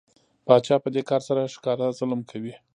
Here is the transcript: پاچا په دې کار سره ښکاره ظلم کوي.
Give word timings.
پاچا 0.45 0.75
په 0.83 0.89
دې 0.95 1.01
کار 1.09 1.21
سره 1.27 1.51
ښکاره 1.55 1.87
ظلم 1.99 2.21
کوي. 2.31 2.53